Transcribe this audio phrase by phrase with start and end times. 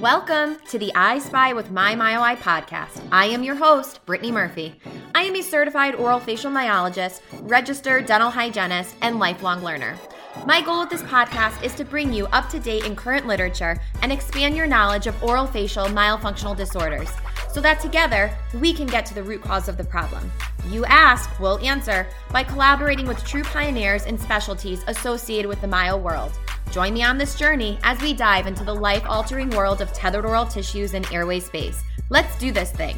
[0.00, 3.02] Welcome to the I Spy with My MyOI podcast.
[3.10, 4.78] I am your host, Brittany Murphy.
[5.14, 9.96] I am a certified oral facial myologist, registered dental hygienist, and lifelong learner.
[10.44, 13.80] My goal with this podcast is to bring you up to date in current literature
[14.02, 17.08] and expand your knowledge of oral facial myofunctional disorders
[17.50, 20.30] so that together we can get to the root cause of the problem.
[20.68, 25.96] You ask, we'll answer by collaborating with true pioneers and specialties associated with the myo
[25.96, 26.32] world.
[26.70, 30.26] Join me on this journey as we dive into the life altering world of tethered
[30.26, 31.82] oral tissues and airway space.
[32.10, 32.96] Let's do this thing.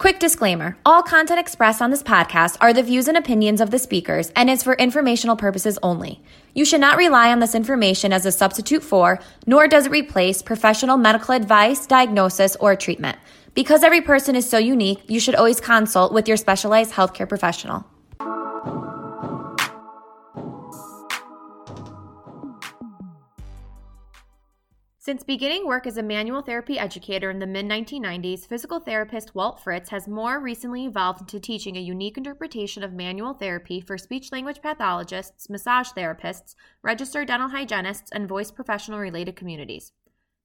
[0.00, 3.78] Quick disclaimer all content expressed on this podcast are the views and opinions of the
[3.78, 6.22] speakers and is for informational purposes only.
[6.54, 10.40] You should not rely on this information as a substitute for, nor does it replace,
[10.40, 13.18] professional medical advice, diagnosis, or treatment.
[13.54, 17.84] Because every person is so unique, you should always consult with your specialized healthcare professional.
[25.02, 29.58] Since beginning work as a manual therapy educator in the mid 1990s, physical therapist Walt
[29.58, 34.30] Fritz has more recently evolved into teaching a unique interpretation of manual therapy for speech
[34.30, 39.90] language pathologists, massage therapists, registered dental hygienists, and voice professional related communities.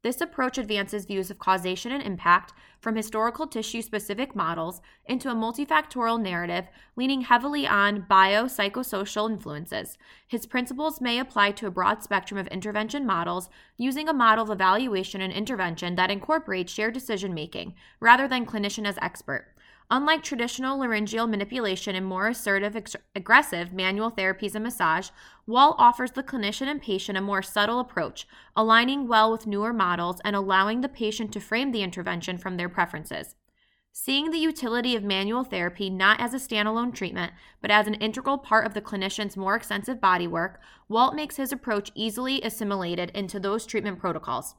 [0.05, 5.33] This approach advances views of causation and impact from historical tissue specific models into a
[5.33, 9.97] multifactorial narrative leaning heavily on biopsychosocial influences.
[10.27, 14.51] His principles may apply to a broad spectrum of intervention models using a model of
[14.51, 19.54] evaluation and intervention that incorporates shared decision making rather than clinician as expert.
[19.91, 25.09] Unlike traditional laryngeal manipulation and more assertive, ex- aggressive manual therapies and massage,
[25.45, 30.19] Walt offers the clinician and patient a more subtle approach, aligning well with newer models
[30.25, 33.35] and allowing the patient to frame the intervention from their preferences.
[33.97, 38.39] Seeing the utility of manual therapy not as a standalone treatment, but as an integral
[38.39, 43.39] part of the clinician's more extensive body work, Walt makes his approach easily assimilated into
[43.39, 44.55] those treatment protocols.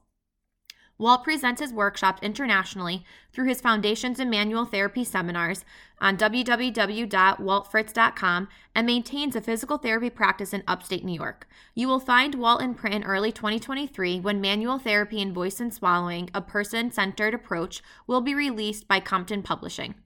[0.99, 5.63] Walt presents his workshops internationally through his Foundations in Manual Therapy seminars
[6.01, 11.47] on www.waltfritz.com and maintains a physical therapy practice in upstate New York.
[11.75, 15.71] You will find Walt in print in early 2023 when Manual Therapy in Voice and
[15.73, 19.97] Swallowing, a person centered approach, will be released by Compton Publishing.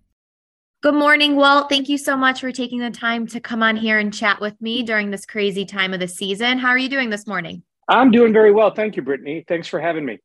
[0.82, 1.68] Good morning, Walt.
[1.68, 4.60] Thank you so much for taking the time to come on here and chat with
[4.60, 6.58] me during this crazy time of the season.
[6.58, 7.62] How are you doing this morning?
[7.86, 8.74] I'm doing very well.
[8.74, 9.44] Thank you, Brittany.
[9.46, 10.18] Thanks for having me.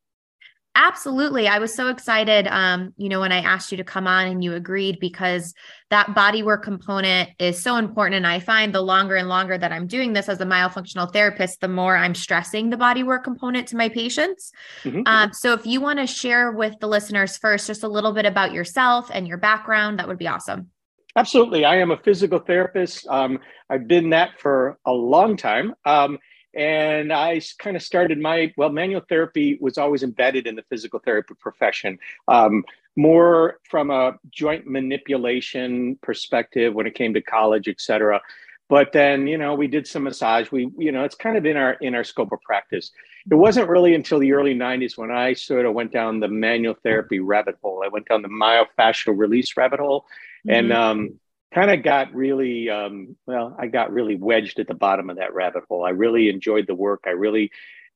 [0.78, 1.48] Absolutely.
[1.48, 4.44] I was so excited, um, you know, when I asked you to come on and
[4.44, 5.54] you agreed because
[5.90, 8.16] that bodywork component is so important.
[8.16, 11.62] And I find the longer and longer that I'm doing this as a myofunctional therapist,
[11.62, 14.52] the more I'm stressing the bodywork component to my patients.
[14.84, 15.04] Mm-hmm.
[15.06, 18.26] Um, so if you want to share with the listeners first just a little bit
[18.26, 20.72] about yourself and your background, that would be awesome.
[21.16, 21.64] Absolutely.
[21.64, 23.08] I am a physical therapist.
[23.08, 25.74] Um, I've been that for a long time.
[25.86, 26.20] Um,
[26.56, 31.00] and I kind of started my well, manual therapy was always embedded in the physical
[31.00, 32.64] therapy profession, um,
[32.96, 38.22] more from a joint manipulation perspective when it came to college, et cetera.
[38.68, 40.50] But then, you know, we did some massage.
[40.52, 42.92] We, you know, it's kind of in our in our scope of practice.
[43.30, 46.76] It wasn't really until the early '90s when I sort of went down the manual
[46.84, 47.84] therapy rabbit hole.
[47.86, 50.06] I went down the myofascial release rabbit hole,
[50.48, 50.50] mm-hmm.
[50.52, 51.20] and um,
[51.54, 55.34] kind of got really um, well i got really wedged at the bottom of that
[55.34, 55.86] rabbit hole.
[55.86, 57.04] I really enjoyed the work.
[57.06, 57.52] I really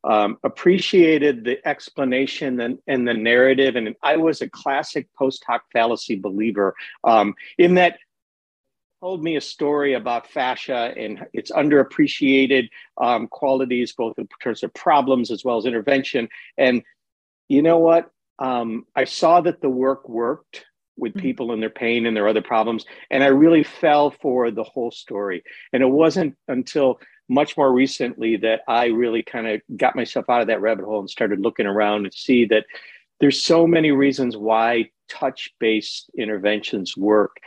[0.06, 3.76] um, appreciated the explanation and, and, the narrative.
[3.76, 6.74] And i was a classic post hoc fallacy believer
[7.04, 8.00] um, in that
[9.02, 14.74] told me a story about fascia and its underappreciated um, qualities both in terms of
[14.74, 16.28] problems as well as intervention.
[16.58, 16.84] And
[17.48, 18.12] you know what?
[18.40, 20.66] Um, i saw that the work worked
[21.00, 21.22] with mm-hmm.
[21.22, 22.86] people and their pain and their other problems.
[23.10, 25.44] And I really fell for the whole story.
[25.74, 27.00] And it wasn't until
[27.30, 31.00] much more recently that I really kind of got myself out of that rabbit hole
[31.00, 32.66] and started looking around and see that
[33.20, 37.38] there's so many reasons why touch-based interventions work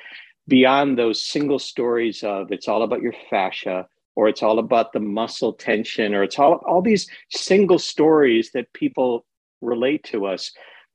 [0.48, 5.00] beyond those single stories of it's all about your fascia or it's all about the
[5.00, 9.25] muscle tension or it's all all these single stories that people
[9.60, 10.52] relate to us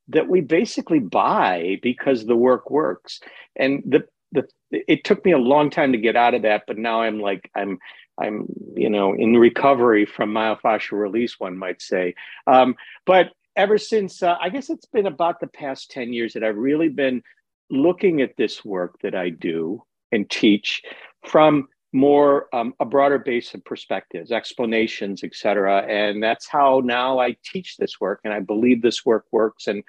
[0.09, 3.19] that we basically buy because the work works.
[3.55, 6.77] And the the it took me a long time to get out of that, but
[6.77, 7.79] now I'm like I'm
[8.17, 12.15] I'm you know in recovery from myofascial release, one might say.
[12.45, 12.75] Um,
[13.05, 16.57] but ever since uh, I guess it's been about the past ten years that I've
[16.57, 17.23] really been
[17.69, 20.81] looking at this work that I do and teach
[21.25, 27.35] from more um, a broader base of perspectives explanations etc and that's how now i
[27.43, 29.83] teach this work and i believe this work works and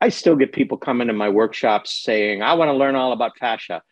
[0.00, 3.36] i still get people coming to my workshops saying i want to learn all about
[3.38, 3.82] fascia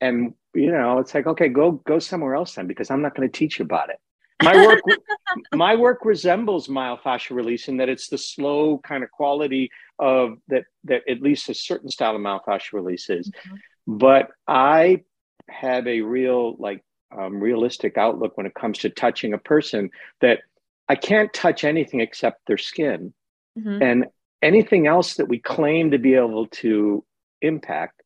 [0.00, 3.28] and you know it's like okay go go somewhere else then because i'm not going
[3.28, 3.98] to teach you about it
[4.42, 4.80] my work
[5.54, 10.64] my work resembles myofascial release in that it's the slow kind of quality of that
[10.84, 13.30] that at least a certain style of myofascial release is.
[13.30, 13.56] Mm-hmm.
[13.98, 15.02] But I
[15.48, 16.82] have a real like
[17.16, 19.90] um, realistic outlook when it comes to touching a person
[20.20, 20.40] that
[20.88, 23.12] I can't touch anything except their skin.
[23.58, 23.82] Mm-hmm.
[23.82, 24.06] And
[24.42, 27.04] anything else that we claim to be able to
[27.42, 28.02] impact,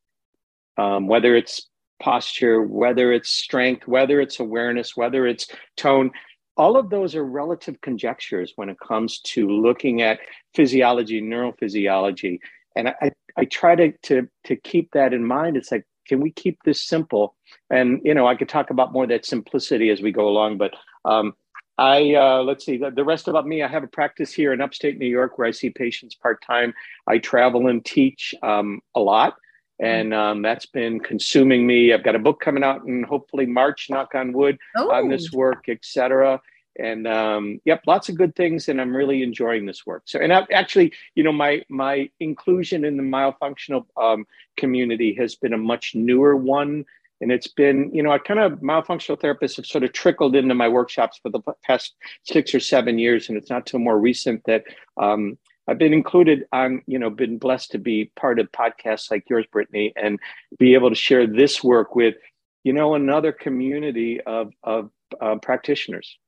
[0.76, 1.68] um, whether it's
[2.00, 5.46] posture, whether it's strength, whether it's awareness, whether it's
[5.76, 6.10] tone,
[6.56, 10.20] all of those are relative conjectures when it comes to looking at
[10.54, 12.38] physiology, neurophysiology.
[12.76, 15.56] And I, I try to, to, to keep that in mind.
[15.56, 17.34] It's like, can we keep this simple?
[17.70, 20.58] And, you know, I could talk about more of that simplicity as we go along,
[20.58, 20.74] but
[21.04, 21.34] um,
[21.76, 23.62] I uh, let's see the rest about me.
[23.62, 26.72] I have a practice here in upstate New York where I see patients part time.
[27.08, 29.34] I travel and teach um, a lot,
[29.80, 31.92] and um, that's been consuming me.
[31.92, 33.88] I've got a book coming out in hopefully March.
[33.90, 34.92] Knock on wood oh.
[34.92, 36.40] on this work, etc.
[36.78, 40.02] And um, yep, lots of good things, and I'm really enjoying this work.
[40.06, 44.26] So, and I, actually, you know, my my inclusion in the myofunctional um,
[44.56, 46.84] community has been a much newer one
[47.20, 50.54] and it's been, you know, I kind of myofunctional therapists have sort of trickled into
[50.54, 51.94] my workshops for the past
[52.24, 53.28] six or seven years.
[53.28, 54.64] And it's not till more recent that
[54.96, 59.24] um, I've been included on, you know, been blessed to be part of podcasts like
[59.30, 60.18] yours, Brittany, and
[60.58, 62.16] be able to share this work with,
[62.64, 66.18] you know, another community of, of uh, practitioners.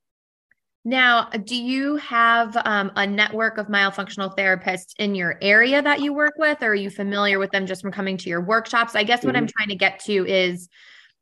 [0.86, 6.12] Now, do you have um, a network of myofunctional therapists in your area that you
[6.12, 8.94] work with, or are you familiar with them just from coming to your workshops?
[8.94, 9.42] I guess what mm-hmm.
[9.42, 10.68] I'm trying to get to is,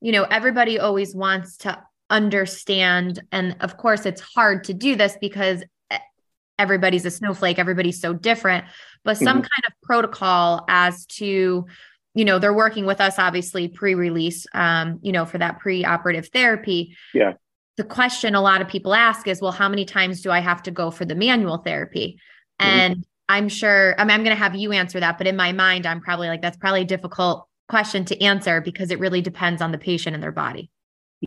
[0.02, 3.22] you know, everybody always wants to understand.
[3.32, 5.64] And of course, it's hard to do this because
[6.58, 8.66] everybody's a snowflake, everybody's so different,
[9.02, 9.44] but some mm-hmm.
[9.44, 11.64] kind of protocol as to,
[12.14, 15.86] you know, they're working with us obviously pre release, um, you know, for that pre
[15.86, 16.94] operative therapy.
[17.14, 17.32] Yeah
[17.76, 20.62] the question a lot of people ask is, well, how many times do I have
[20.64, 22.18] to go for the manual therapy?
[22.60, 22.70] Mm-hmm.
[22.70, 25.52] And I'm sure, I mean, I'm going to have you answer that, but in my
[25.52, 29.62] mind, I'm probably like, that's probably a difficult question to answer because it really depends
[29.62, 30.70] on the patient and their body.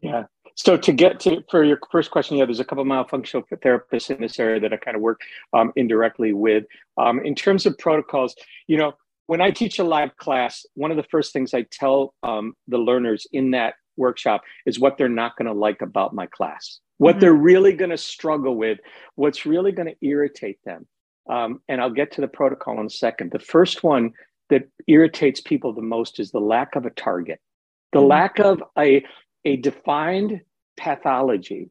[0.01, 0.23] Yeah.
[0.55, 4.09] So to get to for your first question, yeah, there's a couple of myofunctional therapists
[4.09, 5.21] in this area that I kind of work
[5.53, 6.65] um, indirectly with.
[6.97, 8.35] Um, in terms of protocols,
[8.67, 8.93] you know,
[9.27, 12.77] when I teach a live class, one of the first things I tell um, the
[12.77, 17.13] learners in that workshop is what they're not going to like about my class, what
[17.13, 17.19] mm-hmm.
[17.21, 18.79] they're really going to struggle with,
[19.15, 20.88] what's really going to irritate them.
[21.29, 23.31] Um, and I'll get to the protocol in a second.
[23.31, 24.13] The first one
[24.49, 27.39] that irritates people the most is the lack of a target,
[27.91, 28.07] the mm-hmm.
[28.07, 29.05] lack of a,
[29.44, 30.41] a defined
[30.77, 31.69] pathology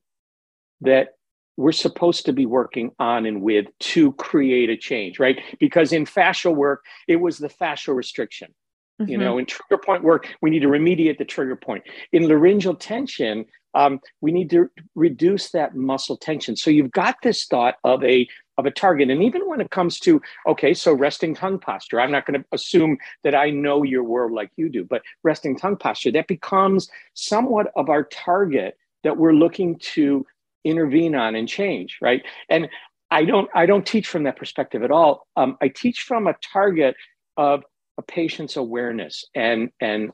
[0.83, 1.15] that
[1.57, 5.41] we're supposed to be working on and with to create a change, right?
[5.59, 8.55] Because in fascial work, it was the fascial restriction.
[9.01, 9.11] Mm-hmm.
[9.11, 11.85] You know, in trigger point work, we need to remediate the trigger point.
[12.13, 13.45] In laryngeal tension,
[13.75, 16.57] um, we need to reduce that muscle tension.
[16.57, 18.27] So you've got this thought of a
[18.59, 22.11] of a target, and even when it comes to okay, so resting tongue posture, I'm
[22.11, 25.77] not going to assume that I know your world like you do, but resting tongue
[25.77, 30.25] posture that becomes somewhat of our target that we're looking to
[30.65, 32.23] intervene on and change, right?
[32.49, 32.71] And
[33.11, 35.27] I don't I don't teach from that perspective at all.
[35.37, 36.97] Um, I teach from a target
[37.37, 37.63] of
[37.99, 40.13] a patient's awareness and and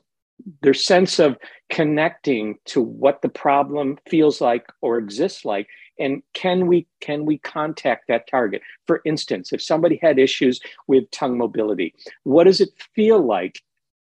[0.61, 1.37] their sense of
[1.69, 5.67] connecting to what the problem feels like or exists like.
[5.99, 8.61] And can we can we contact that target?
[8.87, 13.61] For instance if somebody had issues with tongue mobility what does it feel like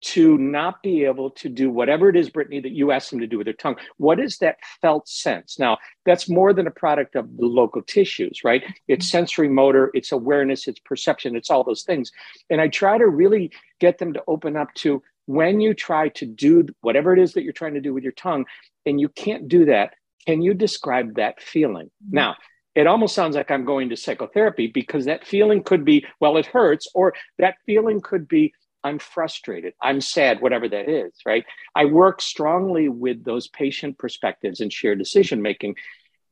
[0.04, 3.26] to not be able to do whatever it is, Brittany, that you asked them to
[3.26, 3.76] do with their tongue.
[3.96, 5.58] What is that felt sense?
[5.58, 8.62] Now, that's more than a product of the local tissues, right?
[8.86, 12.12] It's sensory motor, it's awareness, it's perception, it's all those things.
[12.50, 16.26] And I try to really get them to open up to when you try to
[16.26, 18.44] do whatever it is that you're trying to do with your tongue
[18.84, 19.94] and you can't do that,
[20.26, 21.86] can you describe that feeling?
[21.86, 22.16] Mm-hmm.
[22.16, 22.36] Now,
[22.74, 26.46] it almost sounds like I'm going to psychotherapy because that feeling could be, well, it
[26.46, 28.52] hurts, or that feeling could be,
[28.84, 31.44] I'm frustrated, I'm sad, whatever that is, right?
[31.74, 35.76] I work strongly with those patient perspectives and shared decision making.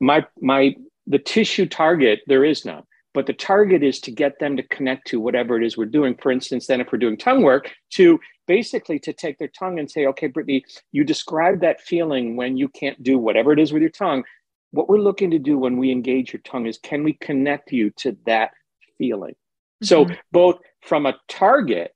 [0.00, 2.84] My my the tissue target, there is none.
[3.14, 6.14] But the target is to get them to connect to whatever it is we're doing.
[6.14, 9.90] For instance, then if we're doing tongue work, to basically to take their tongue and
[9.90, 13.82] say, okay, Brittany, you describe that feeling when you can't do whatever it is with
[13.82, 14.24] your tongue.
[14.70, 17.90] What we're looking to do when we engage your tongue is can we connect you
[17.98, 18.52] to that
[18.96, 19.34] feeling?
[19.34, 19.86] Mm-hmm.
[19.86, 21.94] So both from a target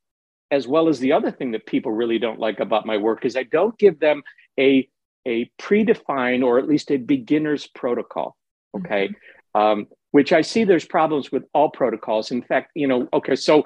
[0.51, 3.37] as well as the other thing that people really don't like about my work is
[3.37, 4.23] I don't give them
[4.59, 4.89] a
[5.27, 8.37] a predefined or at least a beginner's protocol.
[8.77, 9.09] Okay.
[9.09, 9.61] Mm-hmm.
[9.61, 12.31] Um, which I see there's problems with all protocols.
[12.31, 13.65] In fact, you know, okay, so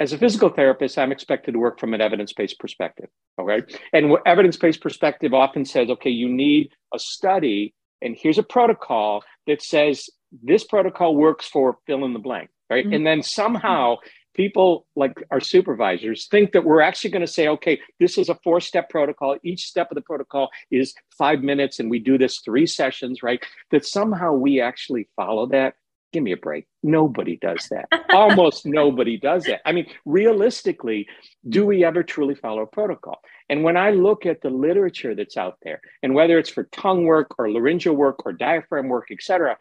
[0.00, 3.08] as a physical therapist, I'm expected to work from an evidence-based perspective.
[3.38, 3.62] Okay.
[3.92, 9.22] And what evidence-based perspective often says, okay, you need a study and here's a protocol
[9.46, 10.08] that says
[10.42, 12.84] this protocol works for fill in the blank, right?
[12.84, 12.94] Mm-hmm.
[12.94, 13.96] And then somehow
[14.34, 18.34] people like our supervisors think that we're actually going to say, okay, this is a
[18.36, 19.36] four step protocol.
[19.42, 23.44] Each step of the protocol is five minutes, and we do this three sessions, right?
[23.70, 25.74] That somehow we actually follow that.
[26.12, 26.66] Give me a break.
[26.82, 27.86] Nobody does that.
[28.10, 29.60] Almost nobody does that.
[29.64, 31.06] I mean, realistically,
[31.48, 33.20] do we ever truly follow a protocol?
[33.48, 37.04] And when I look at the literature that's out there, and whether it's for tongue
[37.04, 39.56] work or laryngeal work or diaphragm work, et cetera,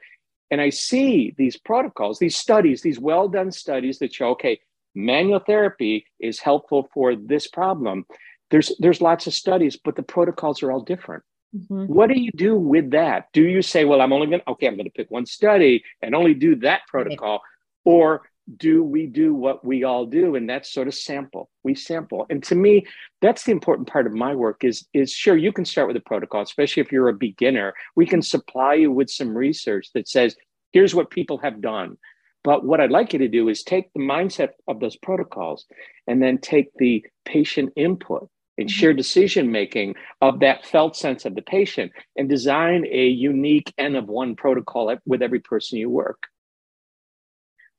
[0.52, 4.60] and I see these protocols, these studies, these well done studies that show, okay,
[4.96, 8.06] manual therapy is helpful for this problem.
[8.50, 11.24] There's, there's lots of studies, but the protocols are all different.
[11.56, 11.86] Mm-hmm.
[11.86, 13.28] What do you do with that?
[13.34, 15.84] Do you say, well, I'm only going to, okay, I'm going to pick one study
[16.02, 17.42] and only do that protocol?
[17.86, 18.24] Or
[18.58, 20.36] do we do what we all do?
[20.36, 21.50] And that's sort of sample.
[21.64, 22.26] We sample.
[22.30, 22.86] And to me
[23.22, 26.02] that's the important part of my work is is sure you can start with a
[26.02, 27.74] protocol especially if you're a beginner.
[27.96, 30.36] We can supply you with some research that says
[30.72, 31.98] here's what people have done.
[32.44, 35.66] But what i'd like you to do is take the mindset of those protocols
[36.08, 38.74] and then take the patient input and mm-hmm.
[38.74, 43.96] share decision making of that felt sense of the patient and design a unique n
[43.96, 46.29] of one protocol with every person you work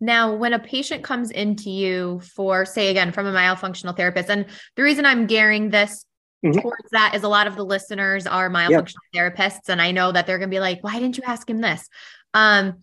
[0.01, 4.47] now, when a patient comes into you for, say, again, from a myofunctional therapist, and
[4.77, 6.07] the reason I'm gearing this
[6.45, 6.59] mm-hmm.
[6.59, 9.29] towards that is a lot of the listeners are myofunctional yeah.
[9.29, 11.61] therapists, and I know that they're going to be like, "Why didn't you ask him
[11.61, 11.87] this?"
[12.33, 12.83] Um,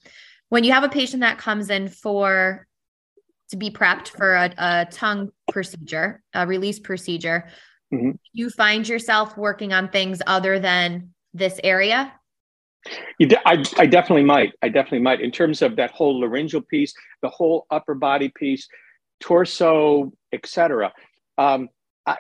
[0.50, 2.68] when you have a patient that comes in for
[3.50, 7.50] to be prepped for a, a tongue procedure, a release procedure,
[7.92, 8.12] mm-hmm.
[8.32, 12.14] you find yourself working on things other than this area
[13.20, 14.53] de- I, I definitely might.
[14.62, 15.22] I definitely might.
[15.22, 18.67] In terms of that whole laryngeal piece, the whole upper body piece,
[19.20, 20.94] torso, etc.
[21.38, 21.70] Um,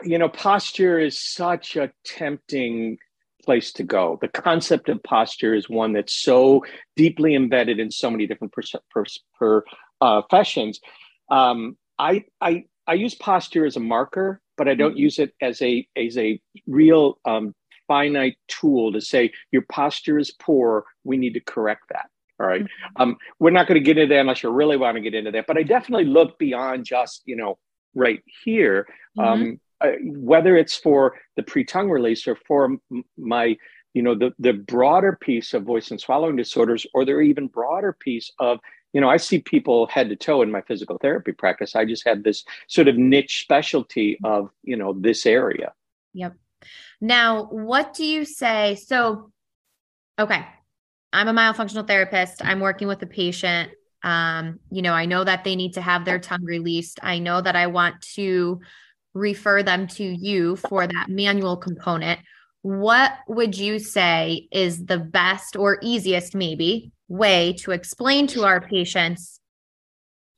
[0.03, 2.97] you know, posture is such a tempting
[3.43, 4.17] place to go.
[4.21, 8.75] The concept of posture is one that's so deeply embedded in so many different pers-
[8.91, 9.63] pers- per,
[10.01, 10.79] uh, professions.
[11.31, 14.99] Um, I, I I use posture as a marker, but I don't mm-hmm.
[14.99, 17.53] use it as a as a real um,
[17.87, 20.85] finite tool to say your posture is poor.
[21.03, 22.09] We need to correct that.
[22.39, 22.63] All right?
[22.63, 23.01] mm-hmm.
[23.01, 25.31] um, we're not going to get into that unless you really want to get into
[25.31, 25.47] that.
[25.47, 27.57] But I definitely look beyond just you know
[27.95, 28.87] right here.
[29.17, 29.27] Mm-hmm.
[29.27, 33.55] Um, uh, whether it's for the pre-tongue release or for m- my
[33.93, 37.93] you know the the broader piece of voice and swallowing disorders or the even broader
[37.93, 38.59] piece of
[38.93, 42.07] you know i see people head to toe in my physical therapy practice i just
[42.07, 45.73] have this sort of niche specialty of you know this area
[46.13, 46.35] yep
[46.99, 48.75] now, what do you say?
[48.75, 49.31] So,
[50.19, 50.45] okay,
[51.13, 52.43] I'm a myofunctional therapist.
[52.43, 53.71] I'm working with a patient.
[54.03, 56.99] Um, you know, I know that they need to have their tongue released.
[57.03, 58.61] I know that I want to
[59.13, 62.19] refer them to you for that manual component.
[62.61, 68.61] What would you say is the best or easiest, maybe, way to explain to our
[68.61, 69.39] patients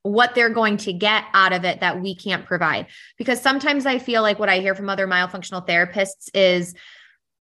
[0.04, 2.88] what they're going to get out of it that we can't provide.
[3.18, 6.74] Because sometimes I feel like what I hear from other myofunctional therapists is,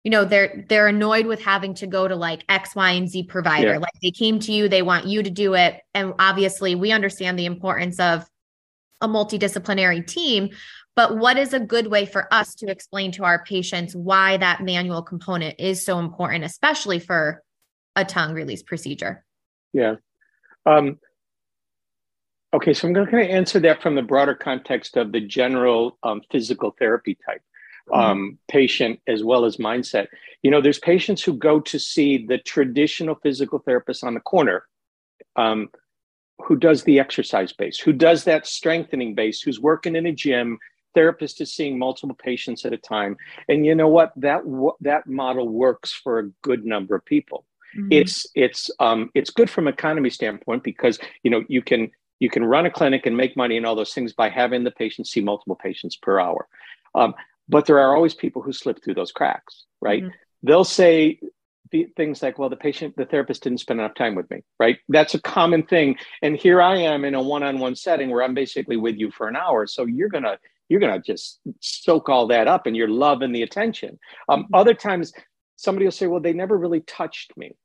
[0.05, 3.25] you know, they're they're annoyed with having to go to like X, Y, and Z
[3.25, 3.73] provider.
[3.73, 3.79] Yeah.
[3.79, 5.81] Like they came to you, they want you to do it.
[5.95, 8.29] And obviously we understand the importance of
[9.01, 10.51] a multidisciplinary team.
[10.97, 14.63] But what is a good way for us to explain to our patients why that
[14.63, 17.43] manual component is so important, especially for
[17.97, 19.25] a tongue release procedure?
[19.73, 19.97] Yeah.
[20.67, 21.01] Um,
[22.55, 26.23] Okay, so I'm going to answer that from the broader context of the general um,
[26.31, 27.43] physical therapy type
[27.89, 28.01] mm-hmm.
[28.01, 28.35] um, mm-hmm.
[28.49, 30.07] patient as well as mindset.
[30.43, 34.65] You know, there's patients who go to see the traditional physical therapist on the corner
[35.35, 35.69] um,
[36.45, 40.59] who does the exercise base, who does that strengthening base, who's working in a gym.
[40.95, 43.17] Therapist is seeing multiple patients at a time,
[43.49, 44.13] and you know what?
[44.15, 44.43] That
[44.81, 47.47] that model works for a good number of people.
[47.77, 47.89] Mm-hmm.
[47.91, 51.91] It's it's um, it's good from economy standpoint because you know you can
[52.21, 54.71] you can run a clinic and make money and all those things by having the
[54.71, 56.47] patient see multiple patients per hour.
[56.95, 57.15] Um,
[57.49, 60.03] but there are always people who slip through those cracks, right?
[60.03, 60.15] Mm-hmm.
[60.45, 61.21] They'll say
[61.97, 64.79] things like, well, the patient, the therapist didn't spend enough time with me, right?
[64.89, 65.97] That's a common thing.
[66.23, 69.11] And here I am in a one on one setting where I'm basically with you
[69.11, 69.67] for an hour.
[69.67, 73.33] So you're going to, you're going to just soak all that up and you're loving
[73.33, 73.99] the attention.
[74.29, 74.55] Um, mm-hmm.
[74.55, 75.13] Other times,
[75.57, 77.57] somebody will say, well, they never really touched me.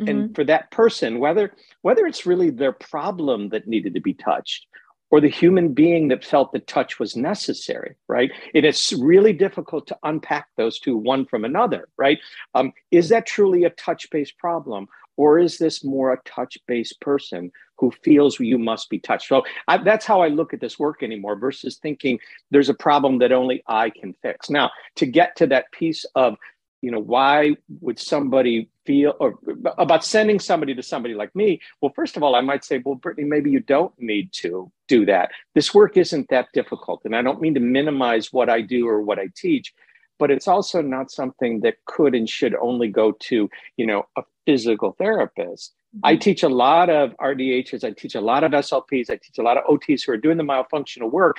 [0.00, 0.08] Mm-hmm.
[0.08, 4.66] And for that person, whether whether it's really their problem that needed to be touched
[5.10, 8.32] or the human being that felt the touch was necessary, right?
[8.54, 12.18] And it's really difficult to unpack those two one from another, right?
[12.54, 14.88] Um, is that truly a touch based problem?
[15.16, 19.28] Or is this more a touch based person who feels you must be touched?
[19.28, 22.18] So I, that's how I look at this work anymore versus thinking
[22.50, 24.50] there's a problem that only I can fix.
[24.50, 26.36] Now, to get to that piece of
[26.84, 29.38] you know, why would somebody feel or
[29.78, 31.60] about sending somebody to somebody like me?
[31.80, 35.06] Well, first of all, I might say, well, Brittany, maybe you don't need to do
[35.06, 35.30] that.
[35.54, 37.00] This work isn't that difficult.
[37.06, 39.72] And I don't mean to minimize what I do or what I teach,
[40.18, 43.48] but it's also not something that could and should only go to,
[43.78, 45.72] you know, a physical therapist.
[45.96, 46.06] Mm-hmm.
[46.06, 49.42] I teach a lot of RDHs, I teach a lot of SLPs, I teach a
[49.42, 51.38] lot of OTs who are doing the myofunctional work.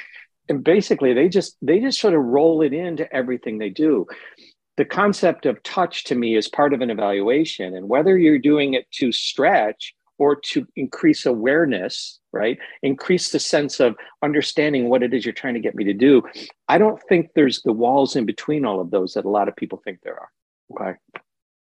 [0.49, 4.05] And basically they just they just sort of roll it into everything they do
[4.77, 8.73] the concept of touch to me is part of an evaluation and whether you're doing
[8.73, 15.13] it to stretch or to increase awareness right increase the sense of understanding what it
[15.13, 16.21] is you're trying to get me to do
[16.67, 19.55] i don't think there's the walls in between all of those that a lot of
[19.55, 20.29] people think there are.
[20.71, 20.97] Okay.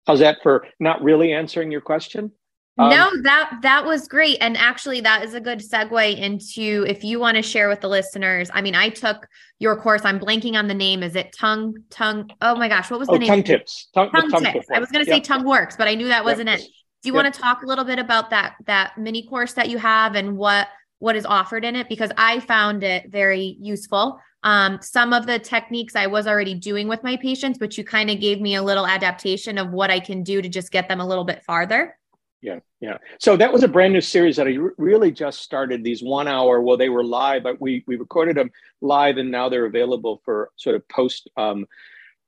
[0.06, 2.32] How's that for not really answering your question
[2.78, 4.38] um, no, that that was great.
[4.40, 7.88] And actually that is a good segue into if you want to share with the
[7.88, 8.50] listeners.
[8.52, 9.26] I mean, I took
[9.58, 10.04] your course.
[10.04, 11.02] I'm blanking on the name.
[11.02, 12.30] Is it tongue tongue?
[12.40, 13.28] Oh my gosh, what was the oh, name?
[13.28, 13.88] Tongue tips.
[13.94, 14.66] Tongue, tongue, tongue tips.
[14.72, 16.60] I was going to say tongue works, but I knew that wasn't it.
[16.60, 19.76] Do you want to talk a little bit about that that mini course that you
[19.78, 24.20] have and what what is offered in it because I found it very useful.
[24.44, 28.08] Um, some of the techniques I was already doing with my patients, but you kind
[28.08, 31.00] of gave me a little adaptation of what I can do to just get them
[31.00, 31.98] a little bit farther.
[32.42, 32.98] Yeah, yeah.
[33.20, 35.84] So that was a brand new series that I really just started.
[35.84, 39.48] These one hour, well, they were live, but we we recorded them live, and now
[39.48, 41.66] they're available for sort of post um,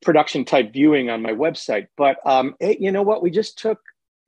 [0.01, 1.87] production type viewing on my website.
[1.97, 3.21] But um, it, you know what?
[3.21, 3.79] We just took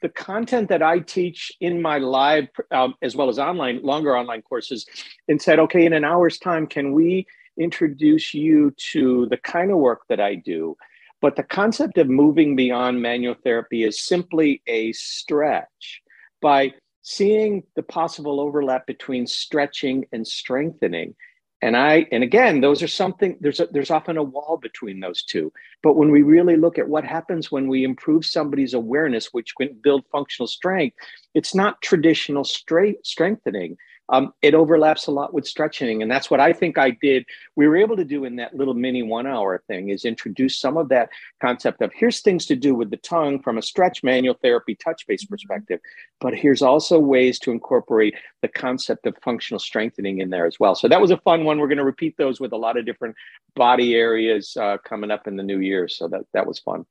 [0.01, 4.41] the content that I teach in my live um, as well as online, longer online
[4.41, 4.85] courses,
[5.29, 7.25] and said, okay, in an hour's time, can we
[7.57, 10.75] introduce you to the kind of work that I do?
[11.21, 16.01] But the concept of moving beyond manual therapy is simply a stretch
[16.41, 21.15] by seeing the possible overlap between stretching and strengthening.
[21.61, 25.23] And I, and again, those are something, there's, a, there's often a wall between those
[25.23, 25.51] two.
[25.81, 29.75] But when we really look at what happens when we improve somebody's awareness, which can
[29.81, 30.97] build functional strength,
[31.33, 33.77] it's not traditional straight strengthening
[34.09, 36.01] um, it overlaps a lot with stretching.
[36.01, 37.25] And that's what I think I did.
[37.55, 40.77] We were able to do in that little mini one hour thing is introduce some
[40.77, 41.09] of that
[41.41, 45.05] concept of here's things to do with the tongue from a stretch manual therapy touch
[45.07, 45.33] based mm-hmm.
[45.33, 45.79] perspective.
[46.19, 50.75] But here's also ways to incorporate the concept of functional strengthening in there as well.
[50.75, 51.59] So that was a fun one.
[51.59, 53.15] We're going to repeat those with a lot of different
[53.55, 55.87] body areas uh, coming up in the new year.
[55.87, 56.85] So that, that was fun.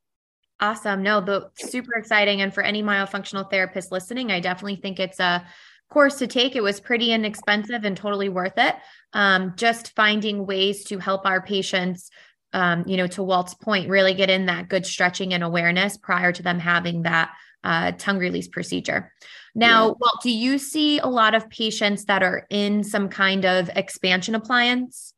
[0.59, 1.03] Awesome.
[1.03, 2.41] No, the super exciting.
[2.41, 5.45] And for any myofunctional therapist listening, I definitely think it's a
[5.89, 6.55] course to take.
[6.55, 8.75] It was pretty inexpensive and totally worth it.
[9.13, 12.09] Um, just finding ways to help our patients,
[12.53, 16.31] um, you know, to Walt's point, really get in that good stretching and awareness prior
[16.31, 17.31] to them having that
[17.63, 19.11] uh, tongue release procedure.
[19.55, 19.93] Now, yeah.
[19.99, 24.35] Walt, do you see a lot of patients that are in some kind of expansion
[24.35, 25.13] appliance?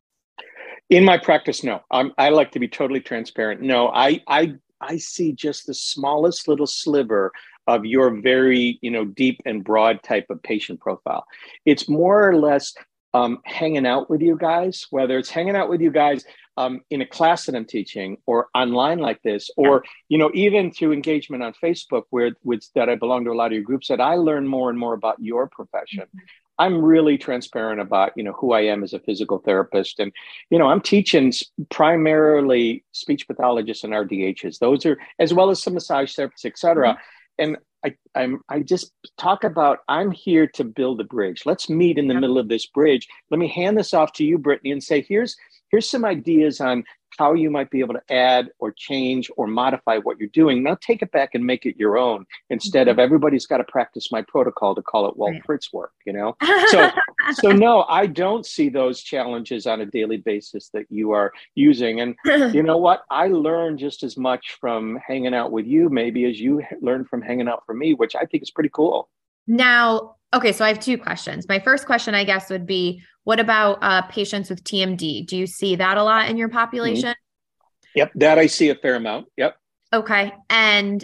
[0.90, 1.82] In my practice, no.
[1.92, 3.62] I'm, I like to be totally transparent.
[3.62, 7.32] No, I, I, I see just the smallest little sliver
[7.70, 11.26] of your very you know deep and broad type of patient profile
[11.66, 12.74] it's more or less
[13.14, 16.26] um, hanging out with you guys whether it's hanging out with you guys
[16.58, 20.72] um, in a class that i'm teaching or online like this or you know even
[20.72, 23.88] through engagement on facebook where with that i belong to a lot of your groups
[23.88, 26.26] that i learn more and more about your profession mm-hmm.
[26.62, 30.12] I'm really transparent about you know who I am as a physical therapist, and
[30.50, 31.32] you know I'm teaching
[31.70, 34.60] primarily speech pathologists and RDHs.
[34.60, 36.90] Those are as well as some massage therapists, et cetera.
[36.90, 37.02] Mm-hmm
[37.40, 41.44] and I, I'm I just talk about I'm here to build a bridge.
[41.46, 43.08] Let's meet in the middle of this bridge.
[43.32, 45.36] Let me hand this off to you, Brittany, and say here's
[45.72, 46.84] here's some ideas on
[47.20, 50.64] how you might be able to add or change or modify what you're doing.
[50.64, 52.92] Now take it back and make it your own instead mm-hmm.
[52.92, 55.46] of everybody's got to practice my protocol to call it Walt right.
[55.46, 56.36] Fritz work, you know?
[56.70, 56.92] So
[57.34, 62.00] so no, I don't see those challenges on a daily basis that you are using.
[62.00, 62.16] And
[62.54, 63.04] you know what?
[63.10, 67.22] I learn just as much from hanging out with you, maybe as you learn from
[67.22, 69.10] hanging out from me, which I think is pretty cool.
[69.50, 71.48] Now, okay, so I have two questions.
[71.50, 75.26] My first question, I guess, would be what about uh, patients with TMD?
[75.26, 77.10] Do you see that a lot in your population?
[77.10, 77.96] Mm-hmm.
[77.96, 79.26] Yep, that I see a fair amount.
[79.38, 79.58] Yep.
[79.92, 80.32] Okay.
[80.52, 81.04] And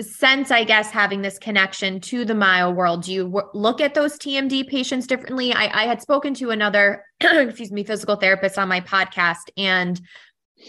[0.00, 3.94] since I guess having this connection to the myo world, do you w- look at
[3.94, 5.52] those TMD patients differently?
[5.52, 10.00] I, I had spoken to another, excuse me, physical therapist on my podcast, and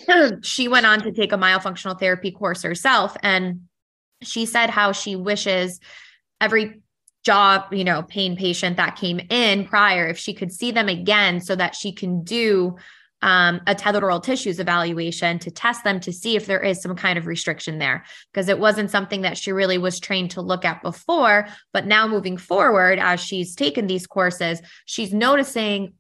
[0.46, 3.18] she went on to take a myofunctional therapy course herself.
[3.24, 3.62] And
[4.22, 5.80] she said how she wishes
[6.40, 6.82] every
[7.26, 11.42] jaw, you know, pain patient that came in prior, if she could see them again
[11.42, 12.76] so that she can do
[13.22, 16.96] um, a tethered oral tissues evaluation to test them to see if there is some
[16.96, 18.06] kind of restriction there.
[18.32, 22.08] Because it wasn't something that she really was trained to look at before but now
[22.08, 25.94] moving forward as she's taken these courses she's noticing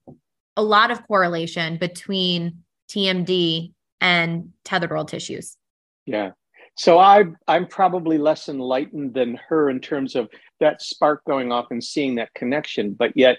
[0.56, 5.58] a lot of correlation between tmd and tethered oral tissues.
[6.06, 6.32] Yeah
[6.76, 11.68] so I I'm probably less enlightened than her in terms of that spark going off
[11.72, 12.94] and seeing that connection.
[12.94, 13.38] But yet,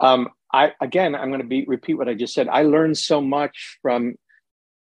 [0.00, 2.48] um, I again I'm going to be repeat what I just said.
[2.48, 4.14] I learned so much from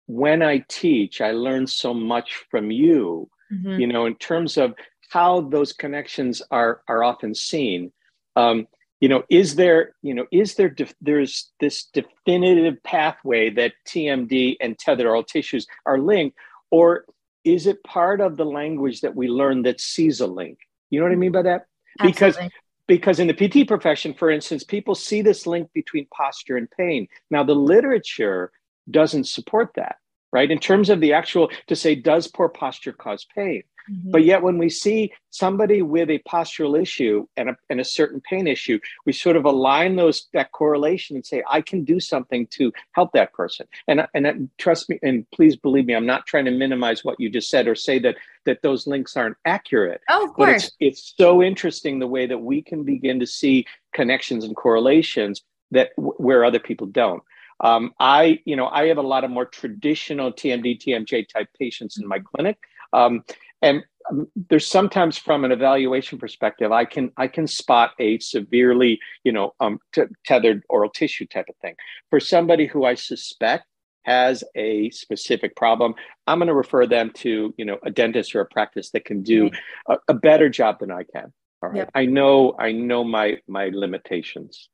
[0.07, 1.21] when I teach.
[1.21, 3.29] I learned so much from you.
[3.51, 3.79] Mm-hmm.
[3.79, 4.73] You know, in terms of
[5.09, 7.91] how those connections are are often seen.
[8.35, 8.67] Um,
[9.01, 14.57] you know is there you know is there def- there's this definitive pathway that tmd
[14.59, 16.37] and tethered oral tissues are linked
[16.69, 17.05] or
[17.53, 20.59] is it part of the language that we learn that sees a link?
[20.89, 21.65] You know what i mean by that?
[21.99, 22.11] Absolutely.
[22.13, 22.51] because
[22.87, 27.07] because in the pt profession for instance people see this link between posture and pain.
[27.29, 28.51] Now the literature
[28.89, 29.97] doesn't support that
[30.31, 30.51] right?
[30.51, 34.11] In terms of the actual to say does poor posture cause pain Mm-hmm.
[34.11, 38.21] But yet, when we see somebody with a postural issue and a, and a certain
[38.21, 42.47] pain issue, we sort of align those that correlation and say, I can do something
[42.47, 43.67] to help that person.
[43.87, 47.29] And and trust me, and please believe me, I'm not trying to minimize what you
[47.29, 50.01] just said or say that that those links aren't accurate.
[50.09, 50.47] Oh, of course.
[50.47, 54.55] But it's, it's so interesting the way that we can begin to see connections and
[54.55, 57.23] correlations that where other people don't.
[57.61, 61.99] Um, I, you know, I have a lot of more traditional TMD, TMJ type patients
[61.99, 62.57] in my clinic.
[62.93, 63.23] Um,
[63.61, 68.99] and um, there's sometimes from an evaluation perspective i can i can spot a severely
[69.23, 71.75] you know um, t- tethered oral tissue type of thing.
[72.09, 73.65] For somebody who i suspect
[74.03, 75.93] has a specific problem
[76.27, 79.21] i'm going to refer them to you know a dentist or a practice that can
[79.21, 79.49] do
[79.87, 81.31] a, a better job than i can.
[81.61, 81.77] All right.
[81.77, 81.91] Yep.
[81.95, 84.69] i know i know my my limitations.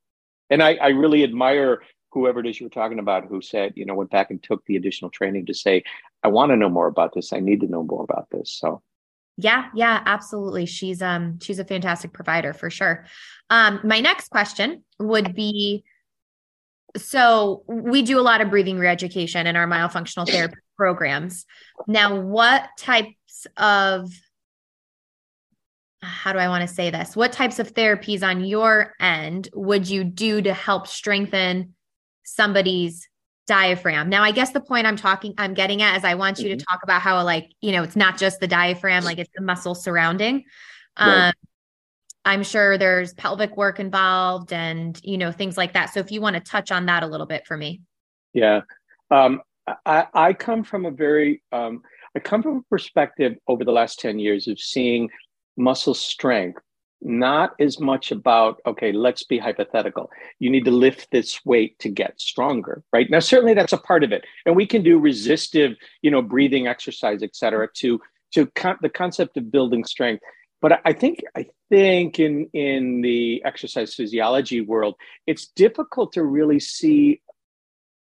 [0.49, 1.81] And i i really admire
[2.15, 4.65] whoever it is you were talking about who said, you know, went back and took
[4.65, 5.83] the additional training to say,
[6.25, 7.31] I want to know more about this.
[7.33, 8.51] I need to know more about this.
[8.59, 8.81] So
[9.37, 10.65] yeah, yeah, absolutely.
[10.65, 13.05] She's um she's a fantastic provider for sure.
[13.51, 15.83] Um my next question would be
[16.97, 21.45] so we do a lot of breathing reeducation in our myofunctional therapy programs.
[21.87, 24.09] Now, what types of
[26.01, 27.15] how do I want to say this?
[27.15, 31.75] What types of therapies on your end would you do to help strengthen
[32.23, 33.07] somebody's
[33.45, 34.09] diaphragm.
[34.09, 36.57] Now, I guess the point I'm talking, I'm getting at is I want you mm-hmm.
[36.57, 39.43] to talk about how, like, you know, it's not just the diaphragm, like it's the
[39.43, 40.45] muscle surrounding.
[40.99, 41.27] Right.
[41.27, 41.33] Um,
[42.25, 45.93] I'm sure there's pelvic work involved and, you know, things like that.
[45.93, 47.81] So if you want to touch on that a little bit for me.
[48.33, 48.61] Yeah.
[49.11, 49.41] Um,
[49.85, 51.81] I, I come from a very, um,
[52.15, 55.09] I come from a perspective over the last 10 years of seeing
[55.55, 56.61] muscle strength
[57.01, 60.09] not as much about okay let's be hypothetical.
[60.39, 63.09] You need to lift this weight to get stronger right?
[63.09, 64.25] Now certainly that's a part of it.
[64.45, 67.99] And we can do resistive you know breathing exercise et cetera to
[68.33, 70.23] to con- the concept of building strength.
[70.61, 74.95] But i think i think in in the exercise physiology world
[75.27, 77.21] it's difficult to really see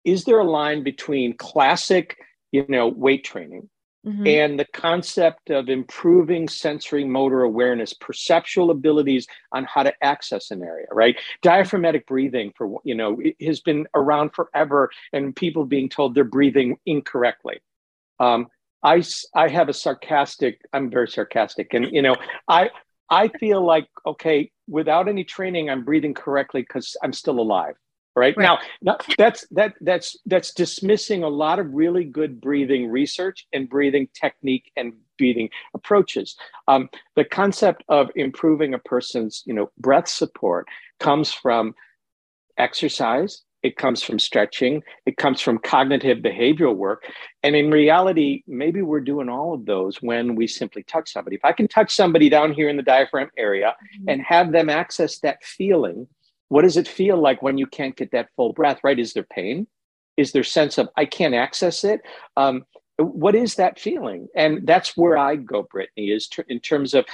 [0.03, 2.17] is there a line between classic
[2.51, 3.69] you know weight training
[4.05, 4.25] Mm-hmm.
[4.25, 10.63] And the concept of improving sensory motor awareness, perceptual abilities on how to access an
[10.63, 11.15] area, right?
[11.43, 16.77] Diaphragmatic breathing for you know has been around forever, and people being told they're breathing
[16.87, 17.61] incorrectly.
[18.19, 18.47] Um,
[18.83, 19.03] I
[19.35, 20.61] I have a sarcastic.
[20.73, 22.15] I'm very sarcastic, and you know
[22.47, 22.71] I
[23.07, 27.75] I feel like okay, without any training, I'm breathing correctly because I'm still alive
[28.15, 28.43] right, right.
[28.43, 28.59] Now,
[29.17, 34.71] that's that that's that's dismissing a lot of really good breathing research and breathing technique
[34.75, 36.35] and breathing approaches
[36.67, 40.67] um, the concept of improving a person's you know breath support
[40.99, 41.75] comes from
[42.57, 47.03] exercise it comes from stretching it comes from cognitive behavioral work
[47.43, 51.45] and in reality maybe we're doing all of those when we simply touch somebody if
[51.45, 54.09] i can touch somebody down here in the diaphragm area mm-hmm.
[54.09, 56.07] and have them access that feeling
[56.51, 58.99] what does it feel like when you can't get that full breath right?
[58.99, 59.67] Is there pain?
[60.17, 62.01] Is there sense of i can't access it?
[62.35, 62.65] Um,
[62.97, 64.27] what is that feeling?
[64.35, 67.05] And that's where i go brittany is in terms of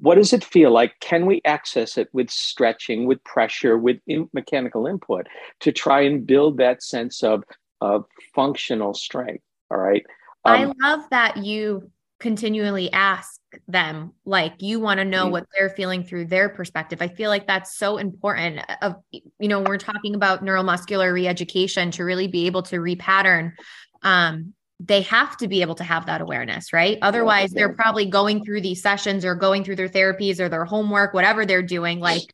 [0.00, 0.92] what does it feel like?
[1.00, 5.26] Can we access it with stretching with pressure with in, mechanical input
[5.60, 7.44] to try and build that sense of
[7.80, 9.42] of functional strength?
[9.70, 10.04] All right?
[10.44, 11.90] Um, i love that you
[12.22, 15.32] continually ask them like you want to know mm-hmm.
[15.32, 19.48] what they're feeling through their perspective i feel like that's so important uh, of you
[19.48, 23.50] know we're talking about neuromuscular reeducation to really be able to repattern
[24.04, 28.44] um they have to be able to have that awareness right otherwise they're probably going
[28.44, 32.32] through these sessions or going through their therapies or their homework whatever they're doing like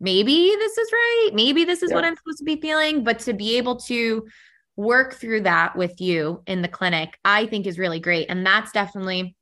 [0.00, 1.94] maybe this is right maybe this is yeah.
[1.94, 4.26] what i'm supposed to be feeling but to be able to
[4.76, 8.26] work through that with you in the clinic, I think is really great.
[8.28, 9.34] And that's definitely,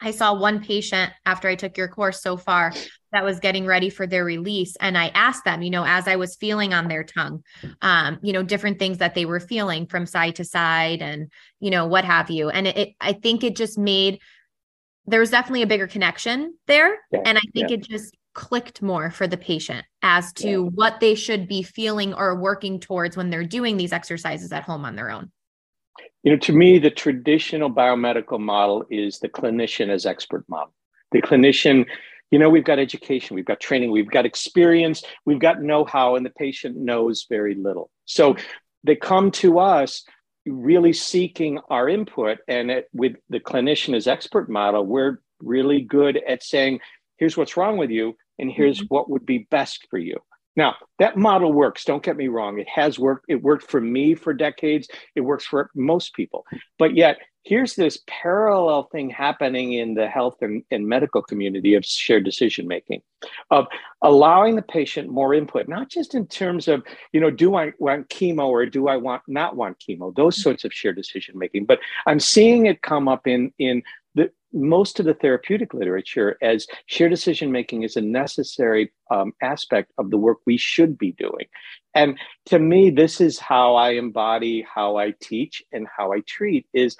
[0.00, 2.72] I saw one patient after I took your course so far
[3.10, 4.76] that was getting ready for their release.
[4.80, 7.42] And I asked them, you know, as I was feeling on their tongue,
[7.82, 11.70] um, you know, different things that they were feeling from side to side and, you
[11.70, 12.50] know, what have you.
[12.50, 14.20] And it, it I think it just made
[15.06, 16.98] there was definitely a bigger connection there.
[17.10, 17.76] Yeah, and I think yeah.
[17.76, 20.56] it just clicked more for the patient as to Yeah.
[20.58, 24.84] what they should be feeling or working towards when they're doing these exercises at home
[24.84, 25.32] on their own.
[26.22, 30.72] You know, to me, the traditional biomedical model is the clinician as expert model.
[31.10, 31.86] The clinician,
[32.30, 36.14] you know, we've got education, we've got training, we've got experience, we've got know how,
[36.14, 37.90] and the patient knows very little.
[38.04, 38.36] So
[38.84, 40.04] they come to us
[40.46, 42.38] really seeking our input.
[42.46, 46.78] And it, with the clinician as expert model, we're really good at saying,
[47.16, 48.86] here's what's wrong with you, and here's Mhm.
[48.88, 50.16] what would be best for you.
[50.56, 51.84] Now, that model works.
[51.84, 52.58] Don't get me wrong.
[52.58, 53.26] It has worked.
[53.28, 54.88] It worked for me for decades.
[55.14, 56.44] It works for most people.
[56.80, 61.84] But yet, here's this parallel thing happening in the health and, and medical community of
[61.84, 63.00] shared decision making,
[63.50, 63.66] of
[64.02, 68.08] allowing the patient more input, not just in terms of, you know, do I want
[68.08, 71.66] chemo or do I want not want chemo, those sorts of shared decision making.
[71.66, 73.82] But I'm seeing it come up in in
[74.52, 80.10] most of the therapeutic literature as shared decision making is a necessary um, aspect of
[80.10, 81.46] the work we should be doing.
[81.94, 86.66] And to me, this is how I embody how I teach and how I treat
[86.72, 86.96] is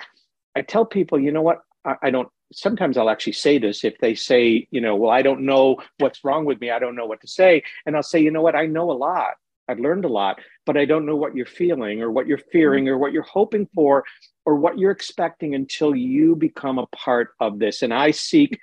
[0.56, 3.98] I tell people, you know what, I, I don't sometimes I'll actually say this if
[3.98, 6.70] they say, you know, well, I don't know what's wrong with me.
[6.70, 7.62] I don't know what to say.
[7.86, 9.34] And I'll say, you know what, I know a lot.
[9.68, 12.88] I've learned a lot, but I don't know what you're feeling or what you're fearing
[12.88, 14.04] or what you're hoping for
[14.46, 17.82] or what you're expecting until you become a part of this.
[17.82, 18.58] And I seek,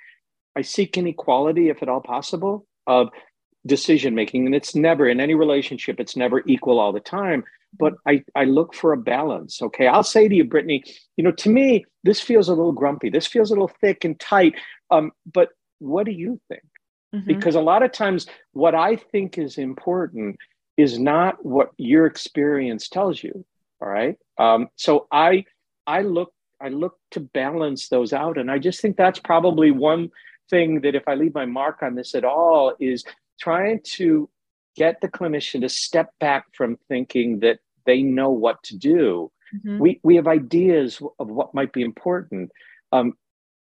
[0.56, 3.08] I seek inequality, if at all possible, of
[3.66, 4.46] decision making.
[4.46, 7.44] And it's never in any relationship, it's never equal all the time.
[7.78, 9.60] But I, I look for a balance.
[9.60, 9.86] Okay.
[9.86, 10.82] I'll say to you, Brittany,
[11.16, 13.10] you know, to me, this feels a little grumpy.
[13.10, 14.54] This feels a little thick and tight.
[14.90, 16.62] Um, but what do you think?
[17.14, 17.26] Mhm.
[17.26, 20.36] because a lot of times what i think is important
[20.76, 23.44] is not what your experience tells you
[23.80, 24.16] all right?
[24.38, 25.44] Um, so i
[25.86, 28.38] i look i look to balance those out.
[28.38, 30.10] And i just think that's probably one
[30.50, 33.04] thing that if i leave my mark on this at all is
[33.40, 34.28] trying to
[34.76, 39.30] get the clinician to step back from thinking that they know what to do.
[39.54, 39.78] Mhm.
[39.78, 42.50] we we have ideas of what might be important
[42.92, 43.12] um,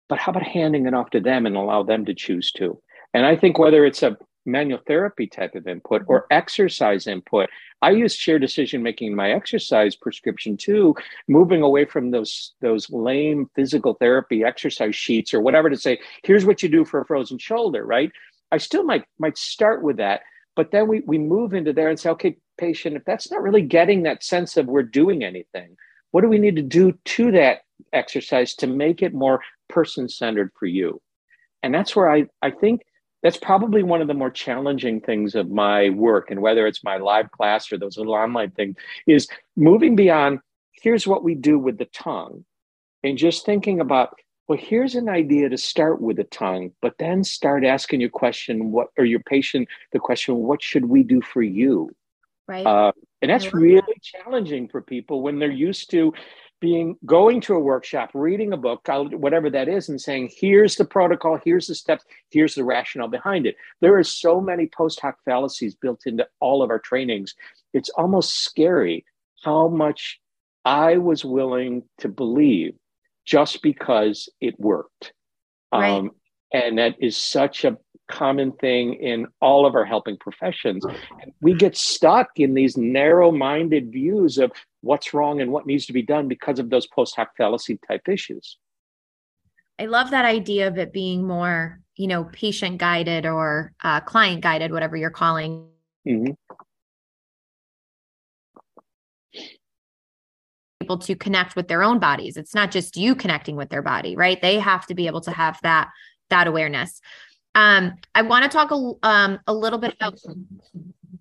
[0.09, 2.81] but how about handing it off to them and allow them to choose to?
[3.15, 6.33] And i think whether it's a manual therapy type of input or mm-hmm.
[6.33, 7.49] exercise input.
[7.81, 10.95] I use shared decision making in my exercise prescription too
[11.29, 16.45] moving away from those those lame physical therapy exercise sheets or whatever to say here's
[16.45, 18.13] what you do for a frozen shoulder right?
[18.51, 20.23] I still might might start with that
[20.55, 23.63] but then we we move into there and say okay patient if that's not really
[23.63, 25.77] getting that sense of we're doing anything
[26.13, 30.51] what do we need to do to that exercise to make it more person centered
[30.59, 31.01] for you?
[31.63, 32.83] And that's where i i think
[33.23, 36.97] that's probably one of the more challenging things of my work and whether it's my
[36.97, 40.41] live class or those little online things is moving beyond
[40.73, 42.45] here's what we do with the tongue
[43.03, 47.23] and just thinking about well here's an idea to start with the tongue but then
[47.25, 51.43] start asking your question what or your patient the question what should we do for
[51.43, 51.91] you
[52.49, 52.67] Right.
[52.67, 54.03] uh, and that's really that.
[54.03, 56.13] challenging for people when they're used to
[56.63, 60.85] being going to a workshop, reading a book, whatever that is, and saying, "Here's the
[60.85, 61.39] protocol.
[61.45, 62.05] Here's the steps.
[62.31, 66.63] Here's the rationale behind it." There are so many post hoc fallacies built into all
[66.63, 67.35] of our trainings.
[67.75, 69.05] It's almost scary
[69.43, 70.21] how much
[70.65, 72.75] I was willing to believe
[73.27, 75.13] just because it worked.
[75.73, 75.91] Right.
[75.91, 76.13] Um,
[76.53, 77.77] and that is such a
[78.13, 80.85] common thing in all of our helping professions.
[81.21, 85.87] And we get stuck in these narrow minded views of what's wrong and what needs
[85.87, 88.59] to be done because of those post hoc fallacy type issues.
[89.79, 94.43] I love that idea of it being more, you know, patient guided or uh, client
[94.43, 95.69] guided, whatever you're calling
[96.07, 96.37] Mhm.
[100.81, 102.37] people to connect with their own bodies.
[102.37, 104.41] It's not just you connecting with their body, right?
[104.43, 105.89] They have to be able to have that
[106.29, 107.01] that awareness.
[107.55, 110.19] Um, I want to talk a, um, a little bit about.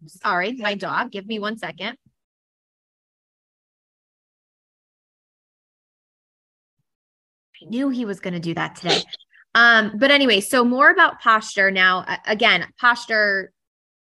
[0.08, 1.12] Sorry, my dog.
[1.12, 1.98] Give me one second.
[7.62, 9.04] I knew he was going to do that today.
[9.54, 12.06] Um, but anyway, so more about posture now.
[12.26, 13.52] Again, posture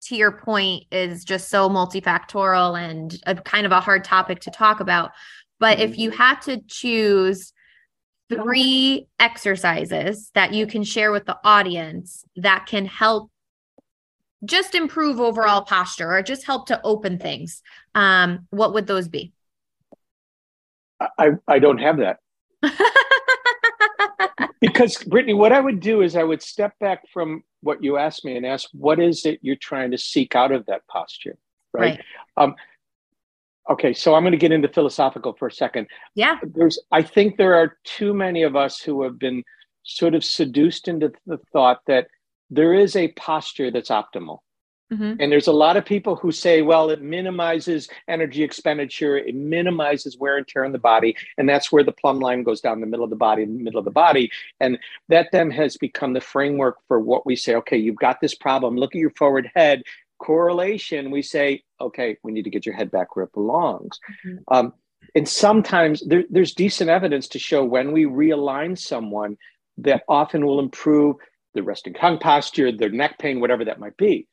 [0.03, 4.51] to your point is just so multifactorial and a kind of a hard topic to
[4.51, 5.11] talk about.
[5.59, 7.53] But if you had to choose
[8.35, 13.31] three exercises that you can share with the audience that can help
[14.43, 17.61] just improve overall posture or just help to open things,
[17.93, 19.33] um, what would those be?
[21.17, 22.19] I, I don't have that.
[24.61, 28.25] because Brittany, what I would do is I would step back from what you asked
[28.25, 31.37] me and ask, what is it you're trying to seek out of that posture?
[31.73, 31.99] Right.
[31.99, 32.01] Right.
[32.37, 32.55] Um,
[33.71, 35.87] okay, so I'm going to get into philosophical for a second.
[36.13, 36.37] Yeah.
[36.43, 39.43] There's, I think there are too many of us who have been
[39.83, 42.07] sort of seduced into the thought that
[42.49, 44.39] there is a posture that's optimal.
[44.91, 45.21] Mm-hmm.
[45.21, 50.17] And there's a lot of people who say, well, it minimizes energy expenditure, it minimizes
[50.17, 51.15] wear and tear on the body.
[51.37, 53.79] And that's where the plumb line goes down the middle of the body, the middle
[53.79, 54.29] of the body.
[54.59, 58.35] And that then has become the framework for what we say, okay, you've got this
[58.35, 58.75] problem.
[58.75, 59.83] Look at your forward head.
[60.19, 63.99] Correlation, we say, okay, we need to get your head back where it belongs.
[64.25, 64.53] Mm-hmm.
[64.53, 64.73] Um,
[65.15, 69.37] and sometimes there, there's decent evidence to show when we realign someone
[69.77, 71.17] that often will improve
[71.53, 74.27] the resting tongue posture, their neck pain, whatever that might be.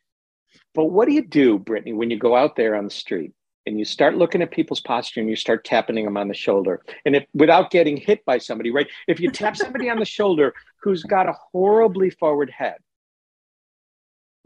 [0.74, 3.32] But what do you do, Brittany, when you go out there on the street
[3.66, 6.82] and you start looking at people's posture and you start tapping them on the shoulder?
[7.04, 8.86] And if without getting hit by somebody, right?
[9.08, 12.76] If you tap somebody on the shoulder who's got a horribly forward head,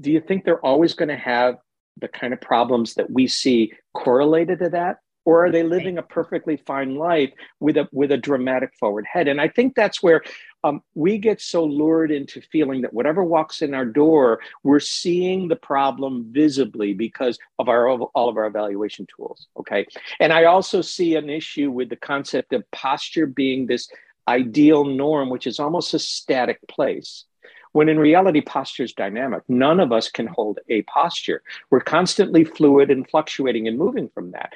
[0.00, 1.56] do you think they're always going to have
[2.00, 4.98] the kind of problems that we see correlated to that?
[5.24, 9.28] or are they living a perfectly fine life with a with a dramatic forward head?
[9.28, 10.22] And i think that's where
[10.64, 15.48] um, we get so lured into feeling that whatever walks in our door we're seeing
[15.48, 19.86] the problem visibly because of our all of our evaluation tools okay?
[20.20, 23.88] And i also see an issue with the concept of posture being this
[24.28, 27.24] ideal norm which is almost a static place
[27.72, 29.42] when in reality posture is dynamic.
[29.48, 31.42] None of us can hold a posture.
[31.70, 34.52] We're constantly fluid and fluctuating and moving from that.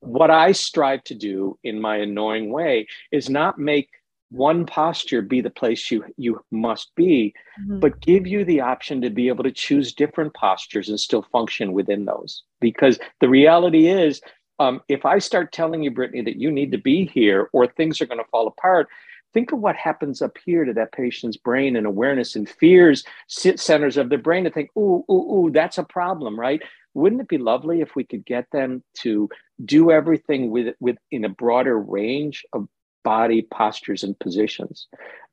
[0.00, 3.88] What I strive to do in my annoying way is not make
[4.30, 7.80] one posture be the place you you must be mm-hmm.
[7.80, 11.72] but give you the option to be able to choose different postures and still function
[11.72, 12.42] within those.
[12.60, 14.20] Because the reality is
[14.60, 18.00] um, if i start telling you brittany that you need to be here or things
[18.00, 18.88] are going to fall apart
[19.32, 23.96] think of what happens up here to that patient's brain and awareness and fears centers
[23.96, 26.62] of the brain to think ooh ooh ooh that's a problem right?
[26.94, 29.28] Wouldn't it be lovely if we could get them to
[29.64, 32.68] do everything with with in a broader range of
[33.04, 34.88] body postures and positions?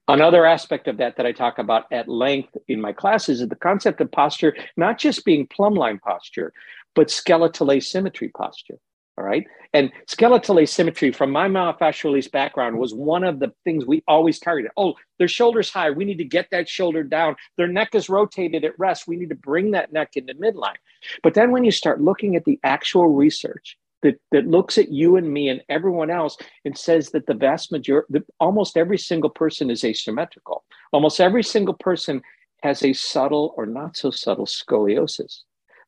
[0.07, 3.55] Another aspect of that that i talk about at length in my classes is the
[3.55, 6.53] concept of posture not just being plumb line posture
[6.93, 8.77] but skeletal asymmetry posture
[9.17, 9.45] all right.
[9.73, 14.71] And skeletal asymmetry from my myofascial background was one of the things we always targeted.
[14.75, 15.89] Oh, their shoulders high.
[15.89, 17.35] We need to get that shoulder down.
[17.57, 19.07] Their neck is rotated at rest.
[19.07, 20.75] We need to bring that neck into midline.
[21.23, 25.15] But then when you start looking at the actual research that, that looks at you
[25.15, 29.69] and me and everyone else and says that the vast majority, almost every single person
[29.69, 30.65] is asymmetrical.
[30.91, 32.21] Almost every single person
[32.63, 35.43] has a subtle or not so subtle scoliosis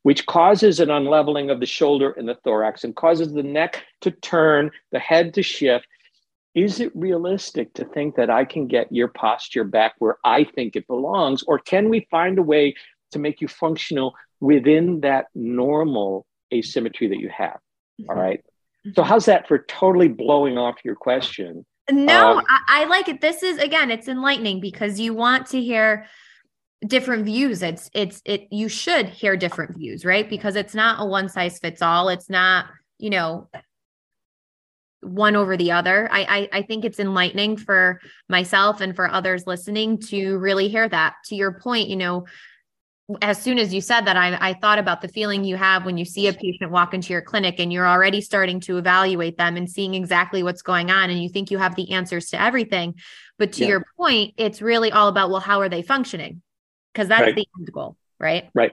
[0.07, 4.09] which causes an unleveling of the shoulder and the thorax and causes the neck to
[4.09, 5.85] turn, the head to shift.
[6.55, 10.77] Is it realistic to think that I can get your posture back where I think
[10.77, 11.43] it belongs?
[11.43, 12.73] Or can we find a way
[13.11, 17.59] to make you functional within that normal asymmetry that you have?
[17.99, 18.09] Mm-hmm.
[18.09, 18.41] All right.
[18.95, 21.65] So, how's that for totally blowing off your question?
[21.91, 23.19] No, um, I, I like it.
[23.19, 26.07] This is, again, it's enlightening because you want to hear
[26.85, 27.63] different views.
[27.63, 30.29] It's it's it you should hear different views right?
[30.29, 32.09] Because it's not a one size fits all.
[32.09, 32.67] It's not
[32.99, 33.49] you know
[35.01, 36.09] one over the other.
[36.11, 40.87] I, I i think it's enlightening for myself and for others listening to really hear
[40.87, 41.15] that.
[41.25, 42.25] To your point you know
[43.21, 45.97] as soon as you said that I, I thought about the feeling you have when
[45.97, 49.55] you see a patient walk into your clinic and you're already starting to evaluate them
[49.55, 52.95] and seeing exactly what's going on and you think you have the answers to everything.
[53.39, 53.67] But to yeah.
[53.69, 56.41] your point it's really all about well how are they functioning
[56.97, 57.35] because that's right.
[57.35, 58.49] the end goal, right?
[58.55, 58.71] Right.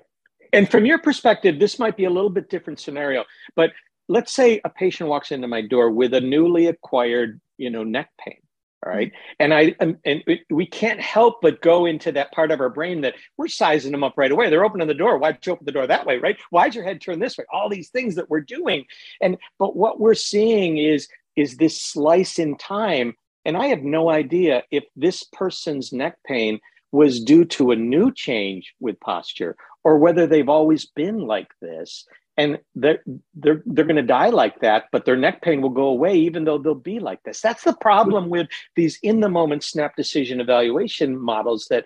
[0.55, 3.73] And from your perspective, this might be a little bit different scenario, but
[4.09, 8.09] let's say a patient walks into my door with a newly acquired, you know, neck
[8.19, 8.39] pain.
[8.85, 9.09] All right.
[9.09, 9.35] Mm-hmm.
[9.41, 12.71] And I um, and, and we can't help but go into that part of our
[12.71, 14.49] brain that we're sizing them up right away.
[14.49, 15.19] They're opening the door.
[15.19, 16.17] Why'd you open the door that way?
[16.17, 16.39] Right?
[16.51, 17.45] Why'd your head turn this way?
[17.53, 18.87] All these things that we're doing.
[19.21, 23.15] And but what we're seeing is is this slice in time.
[23.47, 26.61] And I have no idea if this person's neck pain
[26.95, 32.07] was due to a new change with posture or whether they've always been like this.
[32.37, 33.03] And they're
[33.35, 36.45] they're, they're going to die like that but their neck pain will go away even
[36.45, 37.41] though they'll be like this.
[37.41, 41.85] That's the problem with these in the moment snap decision evaluation models that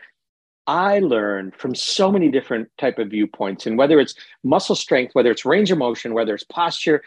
[0.66, 3.66] i learned from so many different type of viewpoints.
[3.66, 7.02] And whether it's muscle strength whether it's range of motion whether it's posture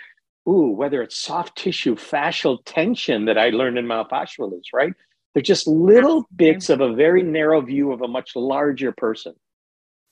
[0.49, 4.93] ooh whether it's soft tissue fascial tension that i learned in myofascial release right
[5.33, 9.33] they're just little bits of a very narrow view of a much larger person.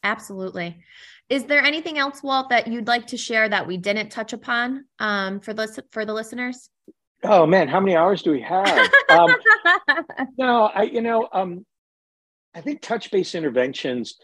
[0.04, 0.78] Absolutely.
[1.30, 4.86] Is there anything else, Walt, that you'd like to share that we didn't touch upon
[5.00, 6.70] um, for the for the listeners?
[7.24, 8.90] Oh man, how many hours do we have?
[9.10, 9.36] um,
[10.38, 11.66] no, I you know um,
[12.56, 14.16] I think touch base interventions.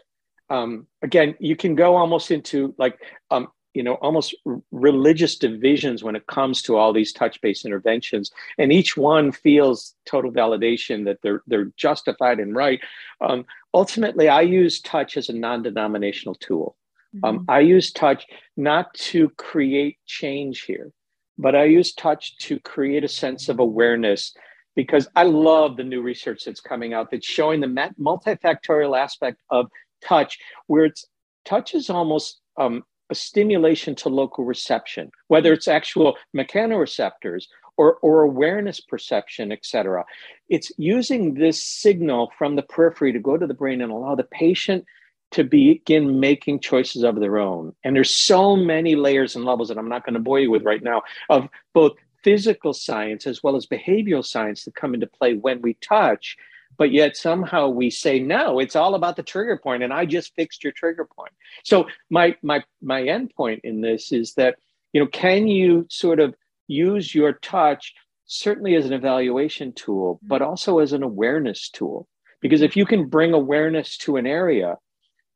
[0.49, 2.97] Um, again, you can go almost into like
[3.29, 4.33] um, you know almost
[4.71, 8.31] religious divisions when it comes to all these touch-based interventions.
[8.57, 12.79] And each one feels total validation that they're they're justified and right.
[13.21, 13.45] Um,
[13.75, 16.75] ultimately i use touch as a non-denominational tool.
[17.23, 17.51] Um, mm-hmm.
[17.51, 18.25] i use touch
[18.57, 20.91] not to create change here
[21.37, 24.33] but i use touch to create a sense of awareness
[24.75, 29.67] because i love the new research that's coming out that's showing the multifactorial aspect of
[30.03, 31.05] touch where it's
[31.45, 37.45] touch is almost um, a stimulation to local reception, whether it's actual mechanoreceptors
[37.77, 40.05] or, or awareness perception, et cetera.
[40.49, 44.23] It's using this signal from the periphery to go to the brain and allow the
[44.23, 44.85] patient
[45.31, 47.73] to begin making choices of their own.
[47.83, 50.63] And there's so many layers and levels that I'm not going to bore you with
[50.63, 51.93] right now of both
[52.23, 56.37] physical science as well as behavioral science that come into play when we touch
[56.77, 60.33] but yet somehow we say no it's all about the trigger point and i just
[60.35, 61.31] fixed your trigger point.
[61.63, 64.55] So my my my end point in this is that
[64.93, 66.35] you know can you sort of
[66.67, 67.93] use your touch
[68.25, 72.07] certainly as an evaluation tool but also as an awareness tool?
[72.41, 74.77] Because if you can bring awareness to an area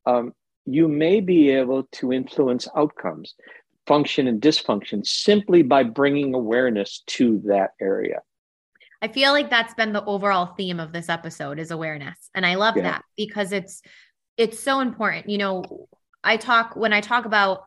[0.06, 0.34] um,
[0.66, 3.36] you may be able to influence outcomes
[3.88, 8.22] function and dysfunction simply by bringing awareness to that area
[9.02, 12.30] I feel like that's been the overall theme of this episode is awareness.
[12.36, 12.84] And I love yeah.
[12.84, 13.82] that because it's
[14.38, 15.30] it's so important.
[15.30, 15.88] You know,
[16.24, 17.64] I talk when I talk about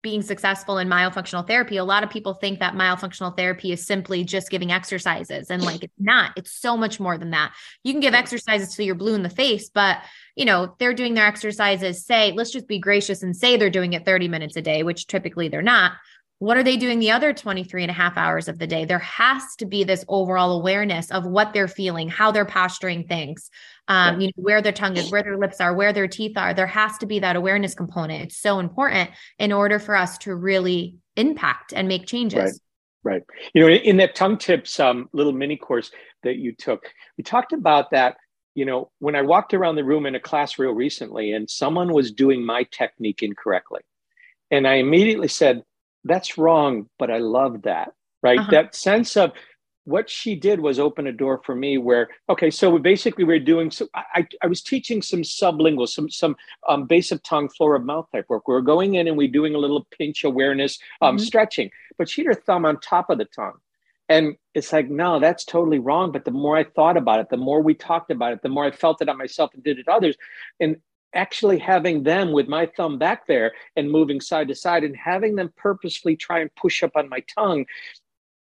[0.00, 4.22] being successful in myofunctional therapy, a lot of people think that myofunctional therapy is simply
[4.22, 6.30] just giving exercises and like it's not.
[6.36, 7.52] It's so much more than that.
[7.82, 9.98] You can give exercises till you're blue in the face, but
[10.36, 13.94] you know, they're doing their exercises, say, let's just be gracious and say they're doing
[13.94, 15.92] it 30 minutes a day, which typically they're not
[16.40, 18.84] what are they doing the other 23 and a half hours of the day?
[18.84, 23.50] There has to be this overall awareness of what they're feeling how they're posturing things
[23.88, 26.54] um, you know where their tongue is where their lips are where their teeth are.
[26.54, 28.22] There has to be that awareness component.
[28.22, 32.38] It's so important in order for us to really impact and make changes.
[32.38, 32.52] Right.
[33.04, 33.22] Right.
[33.54, 35.90] You know in that tongue tips um, little mini course
[36.24, 38.16] that you took we talked about that
[38.54, 41.92] you know when i walked around the room in a class real recently and someone
[41.92, 43.80] was doing my technique incorrectly.
[44.50, 45.62] And i immediately said
[46.04, 47.92] that's wrong, but I love that,
[48.22, 48.38] right?
[48.38, 48.50] Uh-huh.
[48.50, 49.32] That sense of
[49.84, 53.40] what she did was open a door for me where, okay, so we basically we're
[53.40, 56.36] doing, so I, I was teaching some sublingual, some, some
[56.68, 58.46] um, base of tongue, floor of mouth type work.
[58.46, 61.24] We are going in and we're doing a little pinch awareness, um, mm-hmm.
[61.24, 63.58] stretching, but she had her thumb on top of the tongue.
[64.10, 66.12] And it's like, no, that's totally wrong.
[66.12, 68.64] But the more I thought about it, the more we talked about it, the more
[68.64, 70.16] I felt it on myself and did it others.
[70.60, 70.76] And
[71.14, 75.36] actually having them with my thumb back there and moving side to side and having
[75.36, 77.64] them purposefully try and push up on my tongue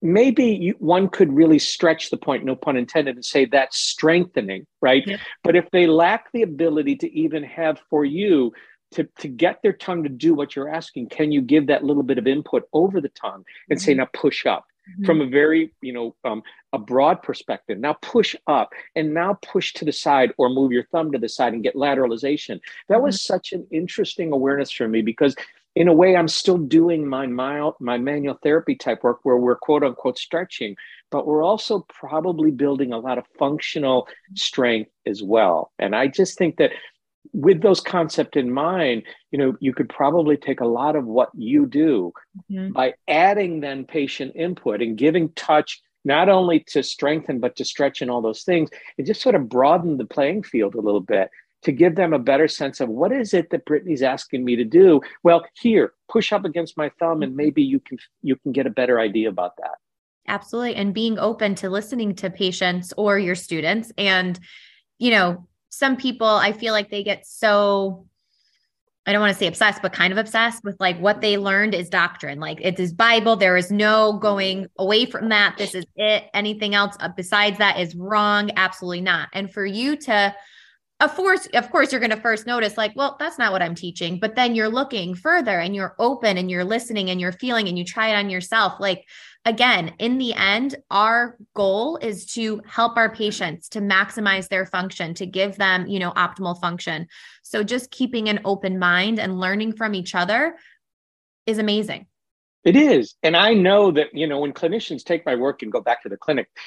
[0.01, 4.66] maybe you, one could really stretch the point no pun intended and say that's strengthening
[4.82, 5.18] right yeah.
[5.43, 8.53] but if they lack the ability to even have for you
[8.91, 12.03] to, to get their tongue to do what you're asking can you give that little
[12.03, 13.86] bit of input over the tongue and mm-hmm.
[13.86, 15.05] say now push up mm-hmm.
[15.05, 16.41] from a very you know um,
[16.73, 20.86] a broad perspective now push up and now push to the side or move your
[20.86, 23.05] thumb to the side and get lateralization that mm-hmm.
[23.05, 25.36] was such an interesting awareness for me because
[25.75, 29.55] in a way i'm still doing my mild, my manual therapy type work where we're
[29.55, 30.75] quote unquote stretching
[31.11, 36.38] but we're also probably building a lot of functional strength as well and i just
[36.38, 36.71] think that
[37.34, 41.30] with those concept in mind, you know, you could probably take a lot of what
[41.36, 42.13] you do
[42.51, 42.71] mm-hmm.
[42.71, 48.01] by adding then patient input and giving touch not only to strengthen but to stretch
[48.01, 51.30] and all those things and just sort of broaden the playing field a little bit
[51.63, 54.63] to give them a better sense of what is it that Brittany's asking me to
[54.63, 55.01] do.
[55.23, 58.69] Well, here, push up against my thumb and maybe you can you can get a
[58.69, 59.76] better idea about that.
[60.28, 60.76] Absolutely.
[60.76, 64.39] And being open to listening to patients or your students and
[64.99, 65.47] you know
[65.78, 68.07] some people I feel like they get so
[69.07, 71.76] I don't want to say obsessed, but kind of obsessed with like what they learned
[71.76, 72.39] is doctrine.
[72.39, 73.36] Like it is Bible.
[73.36, 75.57] There is no going away from that.
[75.57, 76.23] This is it.
[76.34, 78.49] Anything else uh, besides that is wrong.
[78.55, 79.30] Absolutely not.
[79.34, 80.36] And for you to
[81.01, 83.76] of course, of course, you're going to first notice, like, well, that's not what I'm
[83.76, 84.17] teaching.
[84.17, 87.78] But then you're looking further and you're open and you're listening and you're feeling and
[87.78, 88.80] you try it on yourself.
[88.80, 89.03] Like,
[89.45, 95.13] again, in the end, our goal is to help our patients to maximize their function,
[95.13, 97.07] to give them, you know, optimal function.
[97.43, 100.55] So just keeping an open mind and learning from each other
[101.45, 102.07] is amazing.
[102.63, 103.15] It is.
[103.21, 106.09] And I know that, you know, when clinicians take my work and go back to
[106.09, 106.49] the clinic,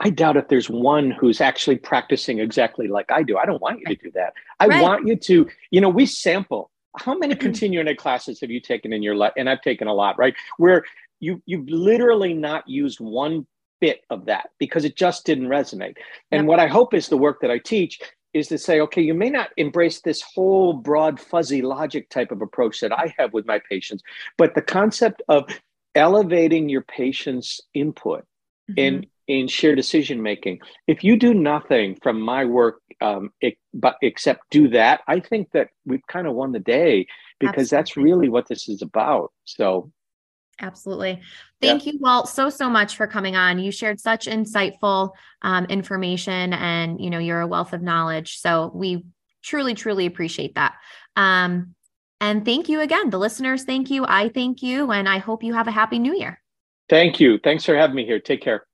[0.00, 3.36] I doubt if there's one who's actually practicing exactly like I do.
[3.36, 4.32] I don't want you to do that.
[4.60, 4.80] I right.
[4.80, 6.70] want you to, you know, we sample.
[6.96, 7.42] How many mm-hmm.
[7.42, 9.32] continuing ed classes have you taken in your life?
[9.36, 10.34] And I've taken a lot, right?
[10.56, 10.84] Where
[11.20, 13.46] you you've literally not used one
[13.80, 15.96] bit of that because it just didn't resonate.
[16.30, 16.46] And yep.
[16.46, 18.00] what I hope is the work that I teach
[18.34, 22.42] is to say, okay, you may not embrace this whole broad, fuzzy logic type of
[22.42, 24.02] approach that I have with my patients,
[24.36, 25.44] but the concept of
[25.94, 28.24] elevating your patient's input
[28.70, 28.78] mm-hmm.
[28.78, 30.58] in in shared decision making.
[30.86, 35.50] If you do nothing from my work, um, it, but except do that, I think
[35.52, 37.06] that we've kind of won the day
[37.38, 37.76] because Absolutely.
[37.76, 39.32] that's really what this is about.
[39.44, 39.92] So
[40.60, 41.20] Absolutely.
[41.60, 41.92] Thank yeah.
[41.92, 43.58] you, Walt, so, so much for coming on.
[43.58, 48.38] You shared such insightful um, information and, you know, you're a wealth of knowledge.
[48.38, 49.04] So we
[49.42, 50.74] truly, truly appreciate that.
[51.14, 51.74] Um,
[52.20, 53.10] and thank you again.
[53.10, 54.04] The listeners, thank you.
[54.04, 54.90] I thank you.
[54.90, 56.40] And I hope you have a happy new year.
[56.88, 57.38] Thank you.
[57.38, 58.18] Thanks for having me here.
[58.18, 58.64] Take care.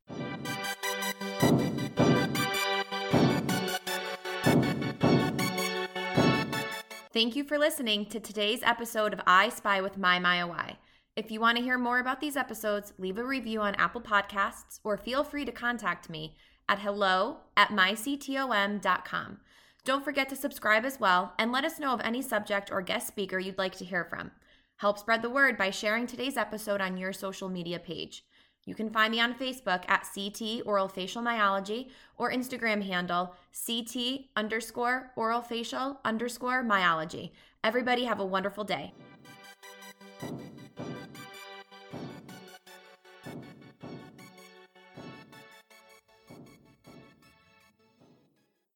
[7.12, 10.78] Thank you for listening to today's episode of I Spy with My Y.
[11.16, 14.80] If you want to hear more about these episodes, leave a review on Apple Podcasts
[14.82, 16.34] or feel free to contact me
[16.68, 19.38] at hello at myctom.com.
[19.84, 23.06] Don't forget to subscribe as well and let us know of any subject or guest
[23.06, 24.32] speaker you'd like to hear from.
[24.78, 28.24] Help spread the word by sharing today's episode on your social media page.
[28.64, 33.36] You can find me on Facebook at CT Oral Facial Myology or Instagram handle
[33.66, 37.30] CT underscore oral facial underscore myology.
[37.62, 38.94] Everybody have a wonderful day.